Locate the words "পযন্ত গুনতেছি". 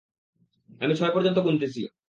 1.15-1.81